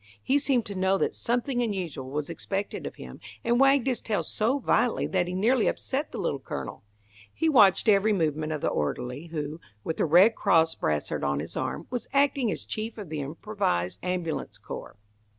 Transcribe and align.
He 0.23 0.39
seemed 0.39 0.65
to 0.65 0.73
know 0.73 0.97
that 0.97 1.13
something 1.13 1.61
unusual 1.61 2.09
was 2.09 2.27
expected 2.27 2.87
of 2.87 2.95
him, 2.95 3.19
and 3.43 3.59
wagged 3.59 3.85
his 3.85 4.01
tail 4.01 4.23
so 4.23 4.57
violently 4.57 5.05
that 5.05 5.27
he 5.27 5.35
nearly 5.35 5.67
upset 5.67 6.11
the 6.11 6.17
Little 6.17 6.39
Colonel. 6.39 6.83
He 7.31 7.47
watched 7.47 7.87
every 7.87 8.11
movement 8.11 8.51
of 8.51 8.61
the 8.61 8.69
orderly, 8.69 9.27
who, 9.27 9.61
with 9.83 9.99
a 9.99 10.05
Red 10.05 10.33
Cross 10.33 10.73
brassard 10.73 11.23
on 11.23 11.39
his 11.39 11.55
arm, 11.55 11.85
was 11.91 12.07
acting 12.13 12.51
as 12.51 12.65
chief 12.65 12.97
of 12.97 13.09
the 13.09 13.19
improvised 13.21 13.99
ambulance 14.01 14.57
corps. 14.57 14.97